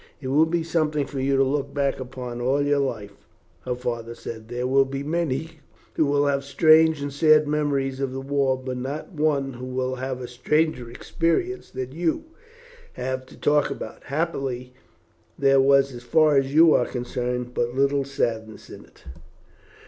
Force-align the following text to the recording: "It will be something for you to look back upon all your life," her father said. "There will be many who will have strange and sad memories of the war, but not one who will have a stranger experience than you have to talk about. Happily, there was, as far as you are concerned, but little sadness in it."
"It 0.19 0.29
will 0.29 0.47
be 0.47 0.63
something 0.63 1.05
for 1.05 1.19
you 1.19 1.35
to 1.37 1.43
look 1.43 1.75
back 1.75 1.99
upon 1.99 2.41
all 2.41 2.63
your 2.63 2.79
life," 2.79 3.13
her 3.65 3.75
father 3.75 4.15
said. 4.15 4.47
"There 4.47 4.65
will 4.65 4.83
be 4.83 5.03
many 5.03 5.59
who 5.93 6.07
will 6.07 6.25
have 6.25 6.43
strange 6.43 7.03
and 7.03 7.13
sad 7.13 7.47
memories 7.47 7.99
of 7.99 8.11
the 8.11 8.19
war, 8.19 8.57
but 8.57 8.77
not 8.77 9.11
one 9.11 9.53
who 9.53 9.65
will 9.67 9.97
have 9.97 10.19
a 10.19 10.27
stranger 10.27 10.89
experience 10.89 11.69
than 11.69 11.91
you 11.91 12.23
have 12.93 13.27
to 13.27 13.37
talk 13.37 13.69
about. 13.69 14.05
Happily, 14.05 14.73
there 15.37 15.61
was, 15.61 15.93
as 15.93 16.01
far 16.01 16.35
as 16.35 16.51
you 16.51 16.73
are 16.73 16.87
concerned, 16.87 17.53
but 17.53 17.75
little 17.75 18.03
sadness 18.03 18.71
in 18.71 18.83
it." 18.85 19.03